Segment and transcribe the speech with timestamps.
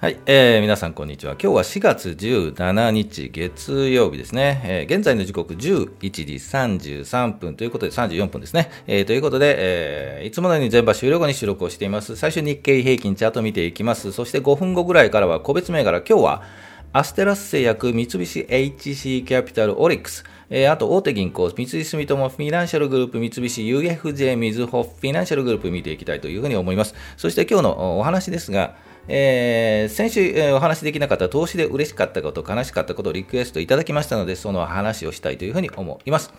[0.00, 1.32] はい、えー、皆さんこんにちは。
[1.32, 4.62] 今日は4月17日月曜日ですね。
[4.64, 6.22] えー、現在の時刻11時
[7.02, 8.70] 33分ということで34分ですね。
[8.86, 12.16] えー、ということで、えー、いつものように全場終了後に収録をしています。
[12.16, 14.10] 最初日経平均チャート見ていきます。
[14.12, 16.42] そして5分後ぐらいからは個別銘柄、今日は
[16.94, 26.94] アステラス製薬、三菱 HC キャピタル、オリックス、えー、あと大手銀行、三井住友フィナンシャルグループ、三菱 UFJ みずほフィナンシャルグループ見ていきたいというふうに思います。
[27.18, 28.76] そして今日のお話ですが、
[29.08, 36.32] えー、先週、えー、お話しできなかった投資で嬉しかったこと、悲しかったことをリクエストいただきましたので、その話をしたいというふうに思います。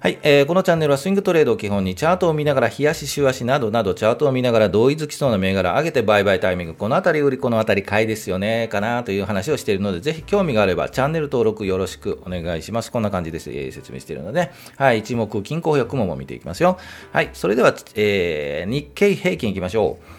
[0.00, 12.92] はい、えー、このチャンネルはスイングトレードを基本にチャートを見ながら、冷やし、週足などなど、チャートを見ながら同意づきそうな銘柄上げて売買タイミング、このあたり売り、このあたり買いですよね、かなという話をしているので、ぜひ興味があれば、チャンネル登録よろしくお願いします。
[12.92, 16.78] こんな感じです、えー、説明しているので、はい、一目、均衡表、雲も見ていきますよ。
[17.10, 20.17] はい、それでは、えー、日経平均いきましょう。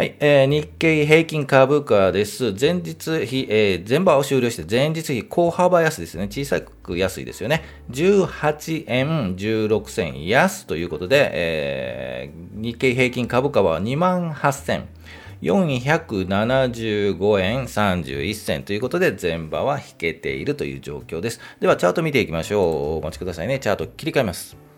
[0.00, 2.54] はい、えー、日経平均株価です。
[2.58, 6.24] 前日比、えー、前場を終了して前日比高幅安ですね。
[6.24, 7.62] 小さく安いですよね。
[7.90, 14.86] 18円16銭安ということで、えー、日経平均株価は2万8000
[15.42, 21.40] 475円31銭ということで、前場は引けているという状況です。
[21.60, 22.96] では、チャート見ていきましょう。
[22.96, 23.58] お待ちくださいね。
[23.58, 24.69] チャート切り替えます。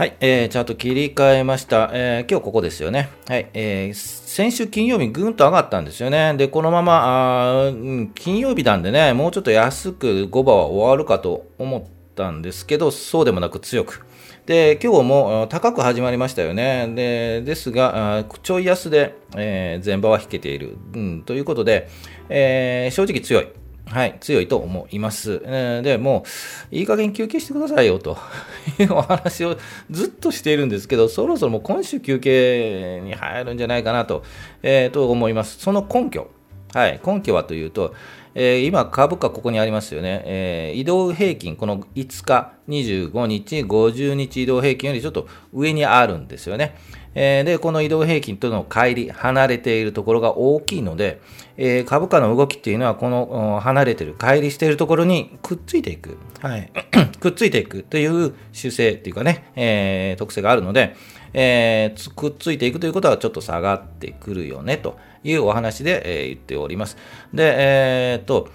[0.00, 1.90] はい、えー、チャート切り替えました。
[1.92, 3.10] えー、今日ここですよね。
[3.28, 6.32] はい、えー、先週金曜日ぐんと上がったんですよね。
[6.38, 7.70] で、このまま、あ
[8.14, 11.84] 金曜日なんでね、もうちょっと安く5番は終わるかと思っ
[12.14, 14.06] たんですけど、そうでもなく強く。
[14.46, 16.90] で、今日も高く始まりましたよね。
[16.94, 20.78] で、ですが、ちょい安で、えー、前場は引けている。
[20.94, 21.90] うん、ということで、
[22.30, 23.48] えー、正直強い。
[23.90, 25.42] はい、強いと思います。
[25.44, 26.24] えー、で、も
[26.72, 28.16] う、いい加減休憩してくださいよと
[28.78, 29.56] いうお話を
[29.90, 34.22] ずっとしているんですけど、そろそろもう今週休憩に入るんじゃないかなと、
[34.62, 35.58] えー、と思います。
[35.58, 36.28] その根拠。
[36.72, 37.94] はい、根拠はというと、
[38.36, 46.76] えー、今、株価ここにありますよね、えー、移動平均、この5日、25日、50日移動平均よりちょっと上にあるんですよね。
[47.14, 51.20] えー、で、この移動平均との乖離、離れているところが大きいので、
[51.56, 56.70] えー、株価の動きっていうのは、この離れている、乖離しているところにくっついていく、はい、
[57.18, 60.94] くっついていくという習性っていうかね、えー、特性があるので、
[61.32, 66.96] えー、くっついていくということはちょっと下がってくるよねというお話で、えー、言っております。
[67.34, 68.48] で、えー、っと、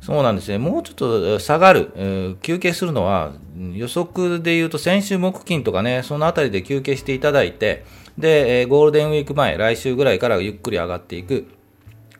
[0.00, 0.58] そうなんですね。
[0.58, 3.32] もうちょっと下がる、休憩するのは、
[3.74, 7.84] 予測で言うと先週木金とかね、そのあたりで休憩していただいて、
[8.16, 11.46] で、ゴールデンウィーク前、来週ぐらいからゆっくり上がっていく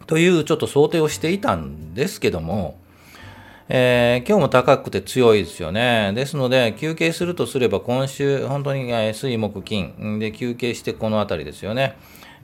[0.06, 2.78] というちょっと想定をしていたんですけども、
[3.68, 6.12] えー、今日も高くて強いですよね。
[6.14, 11.96] ですので、休憩するとすれば今週、本当に水木金で休憩してこのあたりですよね。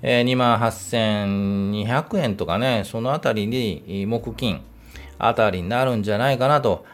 [0.03, 4.61] えー、28,200円とかね、そのあたりに木金、
[5.19, 6.85] あたりになるんじゃないかなと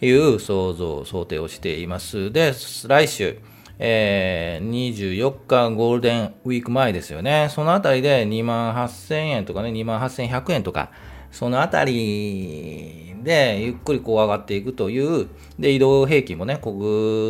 [0.00, 2.32] いう想像、想定をしています。
[2.32, 2.52] で、
[2.86, 3.38] 来週、
[3.78, 7.48] えー、24日ゴールデンウィーク前ですよね。
[7.50, 10.90] そのあたりで2万8000円とかね、2万8100円とか、
[11.30, 15.28] そのあたりでゆっくりこう上がっていくという、
[15.58, 16.84] で、移動平均もね、こうぐ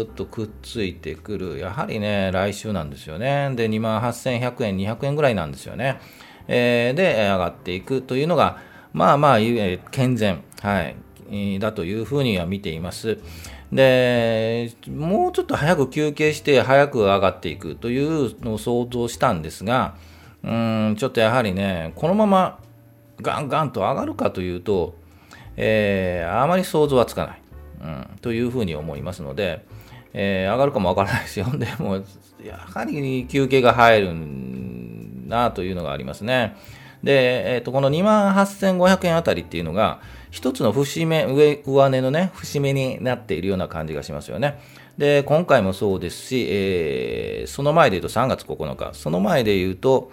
[0.08, 1.58] ーっとくっついてくる。
[1.58, 3.52] やはりね、来週なんですよね。
[3.54, 6.00] で、2万8100円、200円ぐらいなんですよね。
[6.48, 8.58] えー、で、上がっていくというのが、
[8.92, 9.38] まあまあ、
[9.90, 10.92] 健全、は
[11.30, 13.18] い、だというふうには見ています。
[13.72, 19.94] で、もうちょっと早く休憩して早く上がっていくというのを想像したんですが、
[20.42, 22.58] うん、ちょっとやはりね、このまま
[23.20, 24.94] ガンガンと上がるかというと、
[25.56, 27.42] えー、あまり想像はつかない、
[27.82, 29.64] うん、というふうに思いますので、
[30.12, 31.46] えー、上がるかもわからないですよ。
[31.56, 32.02] でも、
[32.44, 34.14] やはり休憩が入る
[35.26, 36.56] なというのがありますね。
[37.02, 44.58] で、えー、とこの2万8500円あたりっていうのが、一つの節目、上、上値のね、節目になっているような感じがしますよね。
[44.96, 50.10] で、今回もそうですし、えー、その前で言うと3月9日、その前で言うと、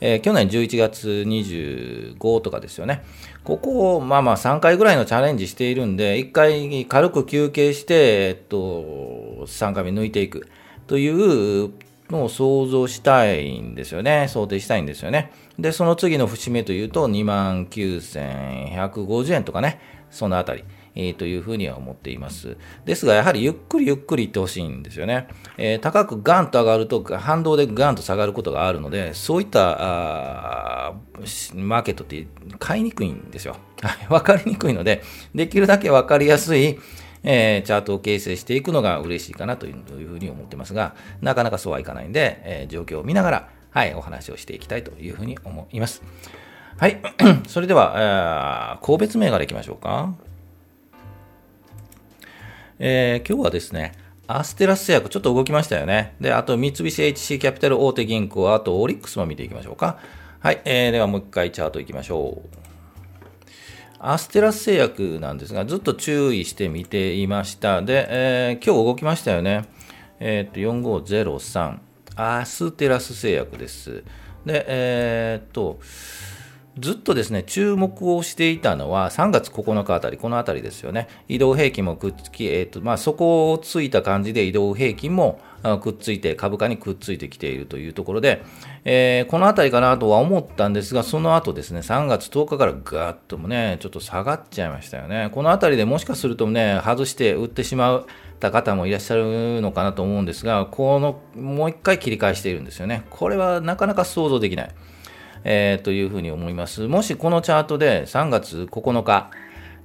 [0.00, 3.04] えー、去年11月25とかですよね。
[3.44, 10.48] ここを、まあまあ3回ぐらいのチャレンジしているんで、1回軽く休憩して、えっと、3回目抜いていく
[10.88, 11.70] という
[12.10, 14.26] のを想像したいんですよね。
[14.28, 15.30] 想定したいんですよね。
[15.58, 20.64] で、その次の節目というと、29,150円とかね、そのあたり。
[20.94, 22.56] えー、というふうには思っています。
[22.84, 25.28] ですが、やはりゆっくりゆっくりいってほしいんですよね。
[25.56, 30.92] えー、高くガンと上がると、反動でガンと下がることがあるので、そういったあ
[31.54, 32.26] マーケットって
[32.58, 33.56] 買いにくいんですよ。
[34.08, 35.02] わかりにくいので、
[35.34, 36.78] できるだけわかりやすい、
[37.24, 46.02] えー、チャートを形成していくのが嬉しいかなというふうに思ってますが、なかなかそうはいかないんで、えー、状況を見ながらはい、お話をしていきたいというふうに思います。
[46.76, 47.00] はい。
[47.48, 50.14] それでは、えー、個別銘柄いきましょうか。
[52.78, 53.92] えー、今日はですね、
[54.26, 56.16] アステラス製薬、ちょっと動きましたよね。
[56.20, 59.98] で、あと、三菱 HC キャピタル大手銀行、あと、オリックスも見ていきましょうか。
[60.40, 60.60] はい。
[60.64, 62.62] えー、では、もう一回チャートいきましょう。
[63.98, 67.82] アステラス製薬なんですが、ずっと注意して見ていました。
[67.82, 69.64] で、えー、今日動きましたよね。
[70.18, 71.91] えっ、ー、と、4503。
[72.16, 74.04] アステラス製薬です。
[74.44, 75.78] で、えっ、と、
[76.78, 81.06] ずっとですね、注目をしていたのは3月9日あたり、このあたりですよね。
[81.28, 85.38] 移動平均もくっつき、えっ、ー、と、まあ、そこをついた感じで移動平均も
[85.82, 88.42] くっついて、株価にくっついてきているというところで、
[88.84, 95.28] えー、このあたりかなとは思ったんですが、その後ですね、3月10日からガーッともね、ちょっと下がっちゃいましたよね。
[95.32, 98.06] このあたりでもしかするとね、外して売ってしまう
[98.42, 103.04] た方もいらっしゃるのかなと思うんですが、この、もう一回切り返しているんですよね。
[103.10, 104.70] これはなかなか想像できない。
[105.44, 106.86] えー、というふうに思います。
[106.86, 109.30] もしこのチャートで3月9日、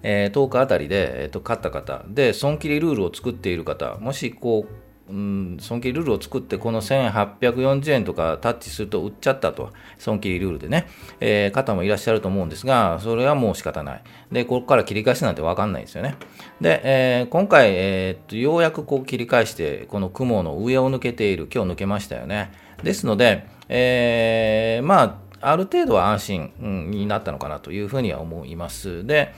[0.03, 10.87] えー、10日あたりで、えーと、買った方で、損切りルールを作っている方、もしこう、うん、損切りルールを作って、この1840円とかタッチすると売っちゃったと、損切りルールでね、
[11.19, 14.01] えー、方もいらっしゃると思うんですが、それはもう仕方ない。
[14.31, 16.15] で、ここから切り返しなんてわかんないんですよね。
[16.59, 22.51] で、えー、今回、えー、とようやくこう切り返して、この雲の上を抜けている、今日抜けましたよね。
[22.83, 26.51] ですので、えー、まあ、ある程度は安心、
[26.89, 29.05] になったのかなというふうには思います。
[29.05, 29.33] で、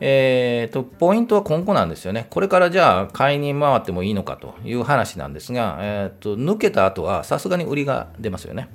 [0.00, 2.26] えーと、ポイントは今後なんですよね。
[2.30, 8.70] これからじゃあ買いに回ってもいいのかという話なんですが、えーと、抜けた後はさすがに売りが出ますよね。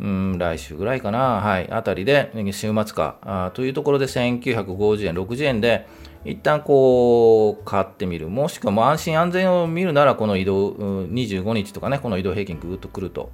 [0.00, 5.86] うん、来週ぐらいかな、はい、あたりで、週末か、あというところで1950円、60円で、
[6.24, 8.28] 一旦こう、買ってみる。
[8.28, 13.30] もしくはもう安心安全を見るなら、この移動、25日とかね、この移動平均ぐーっとくると。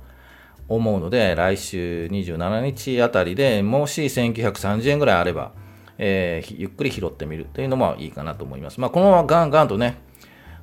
[0.69, 5.53] 思うので、来週27日あたりでもし1930円ぐらいあれば、
[5.99, 7.47] えー、ゆっくり拾ってみる。
[7.53, 8.81] というのもいいかなと思います。
[8.81, 9.99] まあ、このままガンガンとね、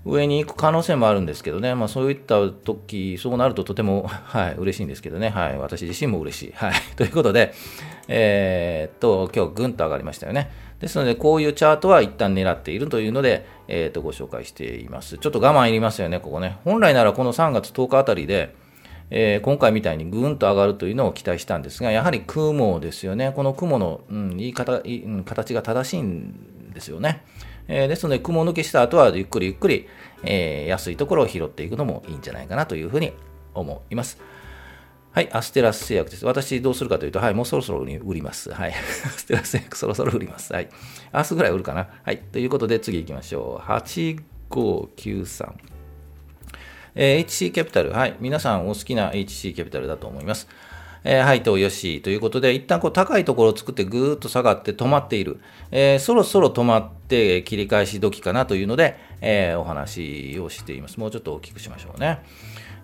[0.06, 6.54] 上に行く可能性もあるんですけどね、まあ、そういった時そうなるととても、 はい、嬉しいんですけどね、はい、私自身も嬉しい。
[6.56, 7.54] はい、 ということで、
[8.08, 10.52] えー、っと、今日ぐんと上がりましたよね。
[10.80, 15.18] ですので、こういうチャートは一旦狙っているというので、えー、っとご紹介しています。
[15.18, 16.58] ちょっと我慢いりますよね、ここね。
[16.66, 18.54] 本来ならこの3月10日あたりで、
[19.10, 23.32] えー、今回みたいにぐんと上がるというのを期待したんですが、やはり雲ですよね。
[23.34, 24.82] この雲の、うん、言い方、
[25.24, 27.24] 形が正しいんですよね。
[27.68, 29.88] えー、ですので、雲抜けした後はゆっくりゆっくり、
[30.24, 33.13] えー、安いところを拾っていくのもいいんじゃないかなというふうに
[33.54, 34.18] 思います。
[35.12, 36.25] はい、アステラス製薬です。
[36.25, 38.51] 私どうするかというと、はい、もうそろそろ売ります。
[38.51, 38.74] はい、
[39.06, 40.51] アステラス製薬そろそろ売ります。
[40.54, 40.69] はい、
[41.13, 41.88] 明日ぐらい売るかな。
[42.04, 43.71] はい、ということで次行きましょう。
[43.71, 45.51] 8593。
[46.95, 47.92] えー、HC キャピタル。
[47.92, 48.15] はい。
[48.19, 50.48] 皆さんお好きな HC キャピタルだと思います。
[51.04, 55.40] えー、はいとよしということで、一旦こう高いところを作ってぐーっと下がって止まっている。
[55.72, 61.00] えー、そろそろ止まって切り返し時かなというので、えー、お話をしています。
[61.00, 62.20] もうちょっと大きくしましょうね。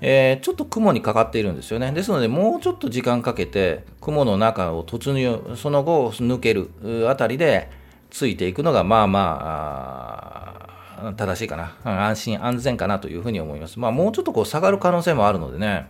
[0.01, 1.91] えー、ちょっと雲にかかっているんですよね。
[1.91, 6.69] ですので、もうちょっと時間かけて、雲の中を突入、その後抜ける
[7.09, 7.69] あたりで
[8.09, 10.55] ついていくのが、まあま
[11.01, 11.75] あ、正しいかな。
[11.83, 13.79] 安心安全かなというふうに思います。
[13.79, 15.87] まあ、もうちょっとこう下がる可能性もあるのでね。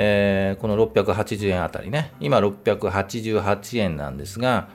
[0.00, 4.68] えー、この680円あたりね、今688円なんですが、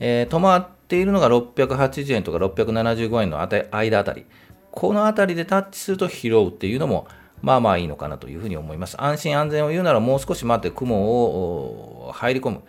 [0.00, 4.24] えー、止まっているのが680円とか675円の間あたり、
[4.70, 7.06] このあたりでタッチすると拾うっていうのも、
[7.42, 8.96] まあまあいいのかなというふうに思います。
[8.98, 12.62] 安心安全を言うならもう少し待って雲を入り込む。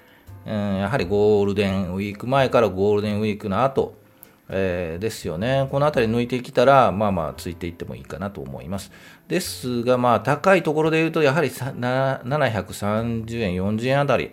[0.45, 3.95] うん、やはりゴールデンウィーク前からゴールデンウィークの後、
[4.49, 5.67] えー、ですよね。
[5.71, 8.91] この辺り抜いてきたら、まあまあついていってもいいかなと思います。
[9.27, 14.31] ですが、まあ高いところで言うと、やはり730円、40円あたり、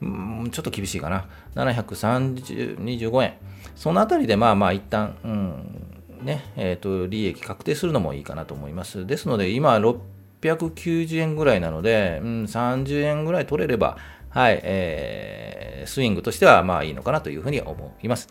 [0.00, 1.26] うん、ちょっと厳しいかな。
[1.54, 3.34] 730、円。
[3.74, 5.82] そのあたりで、まあまあ一旦、うん、
[6.22, 9.06] ね、えっ、ー、と、利益確定するのもいいかなと思います。
[9.06, 13.96] ですので、今690円ぐらいなので、うん、30円ぐらい取れれば、
[14.28, 18.28] はい、えー、スイングとしてはまあいいのかなというふうに思います。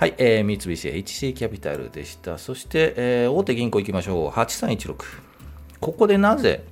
[0.00, 2.38] はい、えー、三菱 HC キャピタルでした。
[2.38, 4.30] そして、えー、大手銀行行きましょう。
[4.30, 4.96] 8316。
[5.78, 6.64] ここでなぜ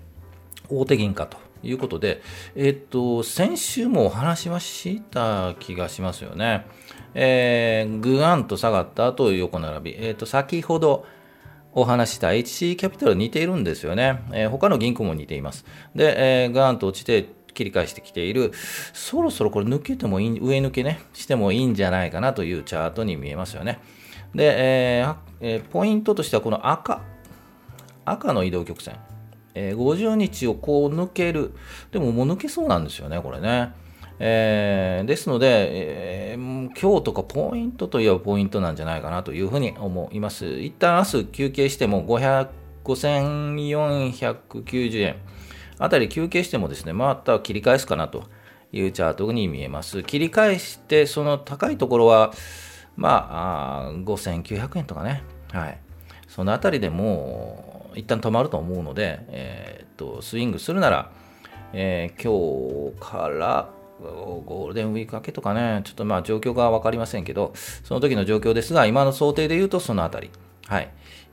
[0.70, 2.22] 大手銀かということで、
[2.56, 6.64] えっ、と、先週もお話はした気がしますよね。
[7.12, 9.96] えー、ぐわんと下がった後横並び。
[10.02, 11.04] えっ、と、先ほど、
[11.74, 14.22] お話した HC キャピタル似ているんですよね。
[14.32, 15.66] えー、他の銀行も似ています。
[15.94, 17.26] で、えー、ガーンと落ちて
[17.58, 18.52] 切り返してきている、
[18.92, 23.80] そろそろこれ抜けてもいい、上抜けね、してもいいんじゃないかなというチャートに見えますよね。
[24.34, 27.02] で、えーえー、ポイントとしてはこの赤、
[28.04, 28.96] 赤の移動曲線。
[29.54, 31.52] えー、50日をこう抜ける。
[31.90, 33.72] でももう抜けそうなんですよね、これね。
[34.20, 36.40] えー、ですので、えー、
[36.80, 40.60] 今日とかポイントといえばポイントなんじゃないかなというふうに思います。
[40.60, 45.16] 一旦明日休憩しても5490円
[45.78, 48.24] あたり休憩してもですね、また切り返すかなと
[48.72, 50.02] いうチャートに見えます。
[50.02, 52.32] 切り返して、その高いところは、
[52.96, 55.22] まあ、あ5900円とかね。
[55.52, 55.78] はい。
[56.26, 61.10] そのあたりでもう、一旦止まると思うので、えー、っと、スイングするなら、
[61.72, 63.70] えー、今日から
[64.00, 67.52] ゴールデンウィーク明けとかね、ちょっとまあ状況が分かりませんけど、
[67.84, 70.30] その時の状況ですが、今の想定で言うとそのあたり。
[70.66, 70.90] はい。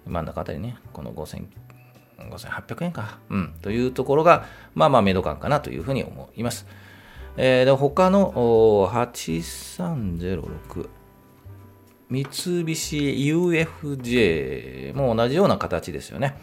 [0.07, 1.45] 真ん中あたりね、この5000、
[2.29, 3.20] 5800円か。
[3.29, 3.53] うん。
[3.62, 6.67] というところが、まあまあ、メド感かなというふうに思います。
[7.38, 10.89] えー、で他の8306、
[12.10, 16.38] 三菱 UFJ も同じような形ですよね。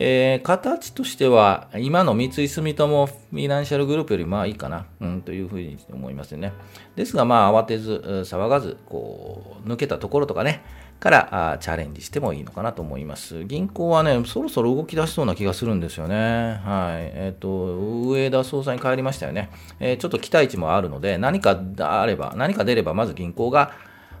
[0.00, 6.52] えー、形としては、今の三井住友フィナンシャルグループよりまあいいかな、うん、というふうに思いますね。
[6.94, 10.62] ですが、まあ慌てず、騒がず、こう、抜けたところとかね、
[11.00, 13.44] からあチャレンジしてもいいのかなと思います。
[13.44, 16.60] 銀行はね、そろそろ動き出しそうな気がするんですよね。
[16.64, 17.12] はい。
[17.14, 19.50] えっ、ー、と、上田総裁に帰りましたよね。
[19.78, 23.72] えー、ちょっと期待値もあるので、何かあれば、何か出れば、まず銀行が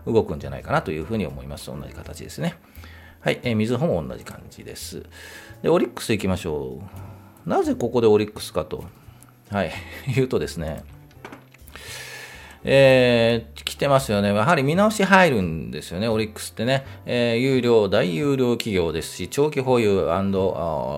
[0.06, 1.66] 動くんじゃないかなというふうに思います。
[1.66, 2.56] 同じ形ですね。
[3.20, 3.40] はい。
[3.42, 5.02] えー、みずほも同じ感じです。
[5.62, 6.80] で、オリックス行きましょ
[7.46, 7.48] う。
[7.48, 8.84] なぜここでオリックスかと、
[9.50, 9.72] はい、
[10.14, 10.84] 言うとですね、
[12.64, 14.34] えー、来てますよね。
[14.34, 16.84] やはり見直し入るんですよね、オリックスってね。
[17.06, 20.06] えー、有料、大有料企業ですし、長期保有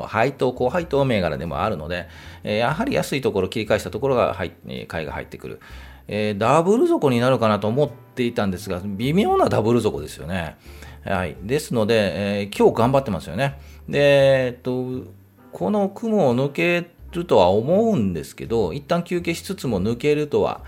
[0.06, 2.08] 配当、高配当銘柄でもあるので、
[2.44, 4.52] えー、やはり安いところ、切り返したところが入
[4.88, 5.60] 買いが入ってくる。
[6.08, 10.56] えー、ダブル底になるかなと思っていたんですが、微妙なダブル底ですよね。
[11.04, 11.36] はい。
[11.42, 13.58] ですので、えー、今日頑張ってますよね。
[13.88, 15.04] で、えっと、
[15.52, 20.62] この雲を抜けるとは思うんですけど、一旦休憩しつつも抜けるとは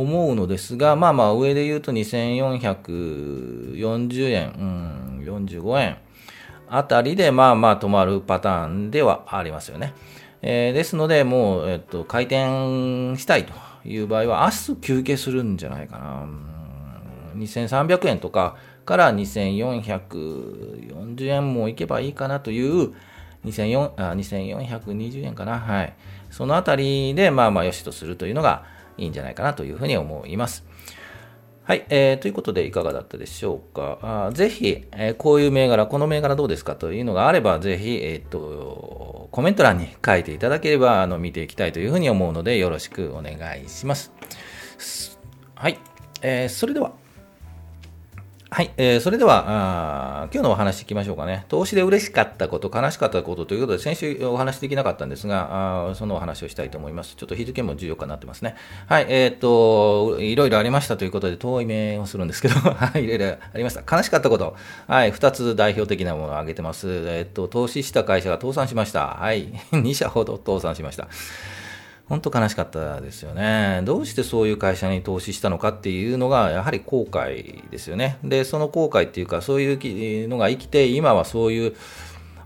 [0.00, 4.54] 思うのですが、まあまあ上で言うと2440円、う
[5.22, 5.96] ん、45円
[6.68, 9.94] あたりでまあまあ止まるパターンではありますよね。
[10.42, 13.52] えー、ですので、もう、えっと、回転したいと
[13.84, 16.28] いう場合は、明日休憩するんじゃないかな。
[17.36, 22.94] 2300円とか、から2440円もいけばいいかなという
[23.44, 25.58] 24あ2420円かな。
[25.58, 25.92] はい。
[26.30, 28.64] そのあたりで、まあまあ、よしとするというのが
[28.98, 30.64] いいんじゃないかなというふうに思います。
[31.64, 31.84] はい。
[31.88, 33.98] えー、ということで、いかがだったでしょうか。
[34.00, 44.12] あぜひ、えー、こういう銘柄、この銘柄どうですかというのがあれば、ぜひ、えっ、と、コメント欄に書いていただければ、あの、見ていきたいというふうに思うので、よろしくお願いします。
[45.56, 45.78] はい。
[46.22, 46.92] えー、それでは、
[48.56, 51.44] はい、えー、それではあ、今日のお話いきましょうかね。
[51.48, 57.16] 投資で嬉しかったこと、悲しかったことということで、先週お話できなかったんですが、あそのお話をしたいと思います。
[57.16, 58.54] ちょっと日付も重要かなってますね。
[58.86, 63.96] はい、えっ、と、いろいろありましたということで、遠い目をするんですけど、 はい、いろいろありました。
[63.96, 64.56] 悲しかったこと、
[64.88, 66.88] はい、2つ代表的なものを挙げてます。
[67.08, 69.18] えっ、と、投資した会社が倒産しました。
[69.20, 71.08] はい、 2社ほど倒産しました。
[72.08, 73.80] 本当悲しかったですよね。
[73.84, 78.18] どうしてそういう会社に投資したのかっていうのが、やはり後悔ですよね。
[78.22, 81.74] で、その後悔っていうか、そういうのが生きて、今はそういう、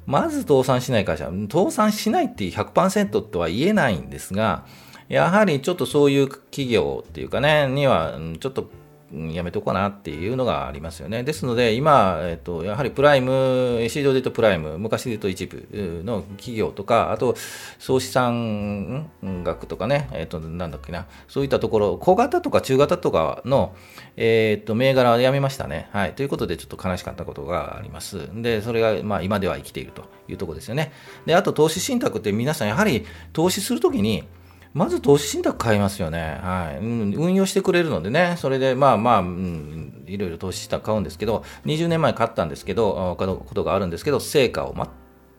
[0.06, 4.64] まず倒産しない会社、倒産しないって100%とは言えないんですが、
[5.10, 8.70] やはりちょっとそういう企業っていうかね、には、ちょっと
[9.12, 11.24] やめとこうかなっていうのがありますよね。
[11.24, 15.66] ですので、今、えっと、やはりプライム、市場で言うとプライム、昔で言うと一部
[16.04, 17.34] の企業とか、あと、
[17.78, 23.74] 総資産額とかね、えっと、なんだっけな、そういったところ、小型とか中型とかの、
[24.16, 25.88] えっと、銘柄はやめましたね。
[25.92, 26.12] はい。
[26.14, 28.28] ということで、ちょっと悲しかったことがあります。
[28.34, 30.92] で、それが、まあ、今では生きているというところですよね。
[31.26, 34.24] で、あと、投資信託って皆さん、やはり投資するときに、
[34.72, 36.38] まず投資信託買いますよね。
[36.42, 36.78] はい。
[36.78, 44.74] 運用してくれるのでね、それでまあまあ、うん、いろいろ投資信託買うんですけど、20年前買ったんですけど、買うことがあるんですけど、成果を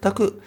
[0.01, 0.41] 全く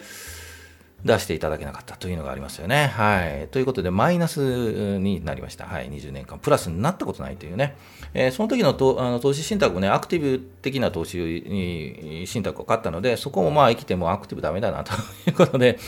[1.03, 2.87] 出していただけなかったというのがありますよね。
[2.87, 3.47] はい。
[3.49, 5.65] ということで、マイナスになりました。
[5.65, 5.89] はい。
[5.89, 7.75] 20年間、プラスになったことないというね。
[8.13, 14.93] えー、その時のとあの投資信託をね、アクティブ的な投資信託を買ったので、そこもまあ生きてもアクティブダメだなと
[15.27, 15.79] いうことで、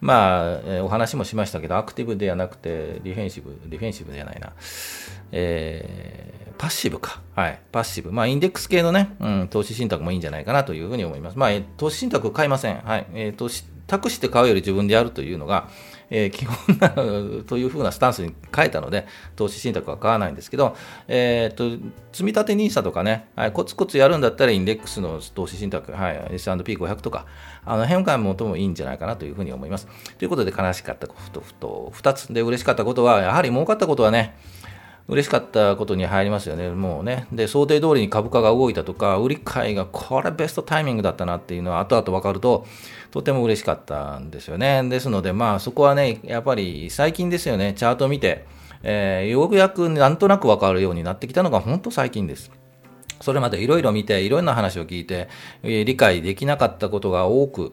[0.00, 4.52] まあ、えー、お話もしましたけど、アクティブではなくて、ディフェンシブ、ディフェンシブじゃないな。
[5.32, 7.20] えー、パッシブか。
[7.34, 7.60] はい。
[7.72, 8.12] パッシブ。
[8.12, 11.38] まあ、インデックス系のね、うん、投資信託もいいんじゃないかなというふうに思います。
[11.38, 12.78] まあ、投資信託買いません。
[12.78, 13.06] はい。
[13.14, 15.68] えー、投資、託して買うより自分でやるというのが、
[16.10, 16.90] えー、基本な
[17.44, 20.76] というふうなスタンスに変えたので、投資信託は買わないんですけど、
[21.08, 27.26] えーと、積立 NISA とかね、はい、コツコツやるんだったらインデックスの投資信託、はい、S&P500 とか、
[27.64, 29.88] あの辺からもともいいんじゃないかなというふうに思います。
[30.18, 34.36] ということで、悲しかったことと2つで嬉しかったことは、やはり儲かったことはね、
[35.08, 37.28] 嬉しかったことに入りますよね、もうね。
[37.32, 42.66] で、想定通りに株価が動いたとか、売り買いがこれベストタイミングだったなっていうのは後々分かると、
[43.12, 44.82] とても嬉しかったんですよね。
[44.88, 48.46] ですので、まあそこはね、やっぱり最近ですよね、チャート見て、
[48.82, 52.50] えー、ようやくなんとなく分かるようになってきたのが本当最近です。
[53.20, 55.28] それまでいろいろ見て、いろんな話を聞いて、
[55.62, 57.72] 理解できなかったことが多く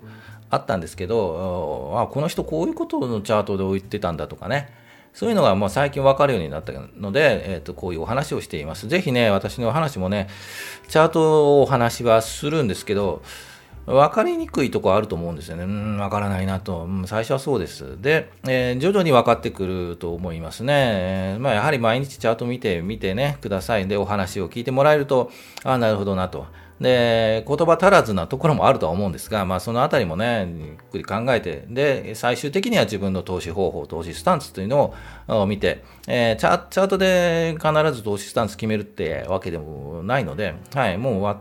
[0.51, 4.82] あったんですけど、あこの人こういうことのチャートで言ってたんだとかね、
[5.13, 8.88] そういうのがもう最近分かるようになったので、えー、とこういうお話をしています。
[8.88, 10.27] ぜひね、私のお話もね、
[10.88, 13.22] チャートをお話はするんですけど、
[13.86, 15.63] 分かりにくいとこあると思うんですよね。
[15.63, 16.86] うん、分からないなと。
[16.86, 18.01] うん、最初はそうです。
[18.01, 20.74] で、えー、徐々に分かってくると思いますね。
[20.74, 23.88] えー、まあ、やはり毎日チャート見て、見てね、ください。
[23.88, 25.32] で、お話を聞いてもらえると、
[25.63, 26.48] ああ、なるほどなと。
[26.83, 34.93] で、言葉足らずなところもあるとは思うんですが、まあ、そのあたりもね、ゆっくり考えて、で、最終的には自分の投資方法、投資スタンスというの
[35.27, 41.39] を見て、えー、チャチャートで必ず投資スタンス決めるってわけでもないので、はい、もうわ、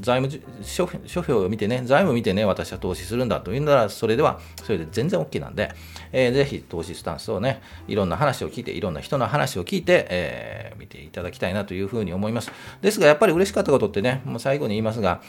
[0.00, 5.72] 財務諸書表を見てね、財務見てね、私は投資するんだというなら、それでは、それで全然 OK なんで、
[6.12, 12.52] えー、ぜひ投資スタンスをね、いろんな話を聞いて、いろんな人の話を聞いて、えー、見ていただきたいなというふうに思います。
[12.82, 15.20] ですが、やっぱり嬉しかったことってね、もう最後に言いますが、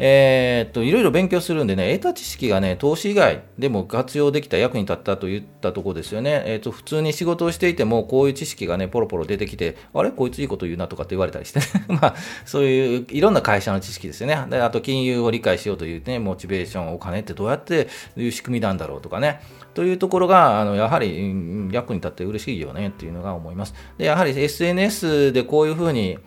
[0.00, 6.44] えー、っと、いろいろ勉強するんでね、得た知識がね、投資以外でも活用できた、役に立ったといったところですよね。
[6.46, 10.12] えー、っと、普通に仕事をしていても、こういう知識がね、ポロポロ出てきて、あれ？
[10.12, 11.66] こいついいこと言うなとかって言われたりして、ね、
[12.00, 12.14] まあ、
[12.44, 14.38] そういういろんな会社の知識ですよね。
[14.48, 19.40] で、あと、金融を理解しようというね、モチベーション、お金ってどうやっていう仕組みなんだろうとかね。
[19.74, 23.74] というところが、あのやはり役に立って嬉しいよねっていうのが思います。
[23.96, 26.18] で、やはり SNS でこういうふうに、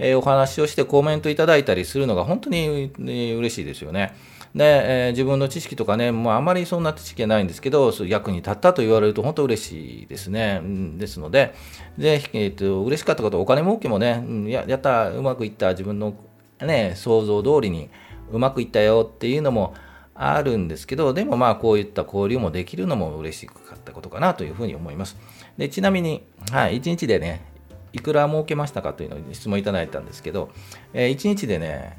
[0.00, 4.14] え、お話をしてコメントいただいたりするのが本当に、ね、嬉しいですよね。
[4.54, 10.60] で、えー、自分の知識とかね、もうあまりそんな知識はないんですけど、役に立ったと言われると本当嬉しいですね。
[10.62, 11.54] うん、ですので、
[11.98, 16.14] で、えーと、嬉しかったこと、お金儲けもね、ややった、うまくいった、自分の、
[16.60, 17.90] ね、想像通りに
[18.32, 19.74] うまくいったよっていうのも
[20.14, 25.16] あるんですけど、でもまあこういった交流もできるのも嬉しかったことかなというふうに思います。
[25.56, 27.49] でちなみに、はい、1日でね、
[27.92, 30.50] いくら儲けましたかというのを質問いただいたんですけど、
[30.92, 31.96] えー、1日でね、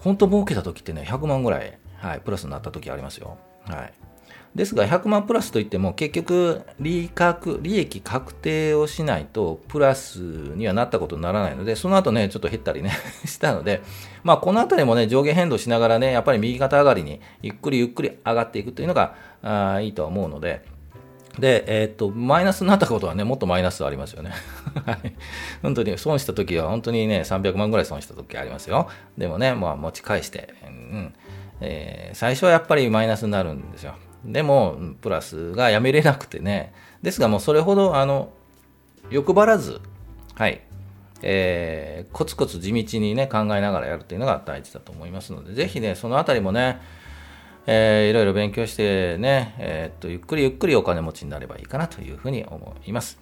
[0.00, 3.38] 本当儲けた時ってね、100万ぐらい、はい、プラスになった時ありますよ。
[3.64, 3.92] はい。
[4.54, 12.90] ですが、100万プラスといっても、結局利確、利益確定をしないと、プラスにはなったことにならないので、その後ね、ちょっと減ったりね
[13.24, 13.80] したので、
[14.24, 20.64] まあ、このあたりもね、上下変動しながらね、やっぱり右肩上がりに、ゆっくりゆっくり上がっていくというのが、あいいとは思うので、
[21.38, 24.32] で、えー、っと、マイナスになったことはね、もっとマイナスありますよね。
[24.84, 25.14] はい。
[25.62, 28.88] 本当に損した時は、本当にね、300万ぐらい損した時ありますよ。
[29.16, 31.14] でもね、まあ、持ち返して、うん
[31.60, 33.94] えー、最初はやっぱりマイナスになるんですよ。
[34.24, 36.72] でも、プラスがやめれなくてね。
[37.02, 38.30] ですが、もうそれほど、あの、
[39.10, 39.80] 欲張らず、
[40.34, 40.60] はい。
[41.22, 46.80] えー、コツコツ地道にね、考えながらやるというのが大事だと思いますので、ぜひね、そのあたりもね、
[47.66, 53.18] えー、いろいろ勉強してね、えー、っと、ゆっくりゆっくりお金持ちになればいいかなというふうに思います。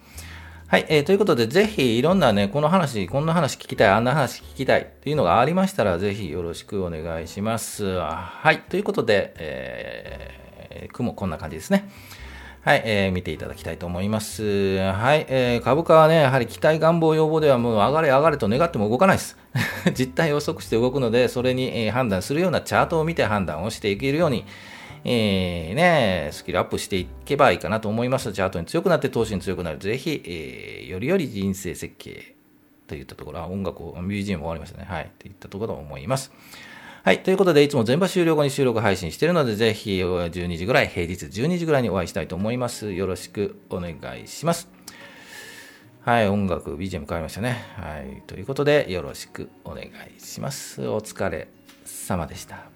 [0.67, 7.83] はい、えー、ということで、ぜひいろんなね、この話、こんな話聞きたい、あんな話聞きたいっていうのがありましたら、ぜひよろしくお願いします。
[7.83, 11.89] はい、ということで、えー、雲こんな感じですね。
[12.63, 14.43] はい、えー、見ていただきたいと思います。
[14.43, 19.40] はい、えー、株価はね、やはり期待、願望、要望ではもう上がれ上がれと願っても動かないです。
[19.97, 24.45] 実態を予測して動くので、それに、え、判断するようなチャートを見て判断をしていけるように、
[25.03, 28.31] えー、ね、スキルアップしていけばいいかなと思います。
[28.33, 29.79] チャートに強くなって投資に強くなる。
[29.79, 32.35] ぜひ、えー、よりより人生設計
[32.87, 34.85] といったところは音楽を、BGM 終わりましたね。
[34.87, 35.11] はい。
[35.17, 36.31] といったところと思います。
[37.03, 37.23] はい。
[37.23, 42.91] ということで、いつも全場終了後に収録配信しているので、ぜひ12時ぐらい、平日12時ぐらいにお会いしたいと思います。
[42.91, 44.80] よろしくお願いします。
[46.03, 46.29] はい。
[46.29, 47.63] 音楽、BGM 変わりましたね。
[47.75, 48.23] はい。
[48.25, 50.87] ということで、よろしくお願いします。
[50.87, 51.47] お疲れ
[51.85, 52.70] 様でした。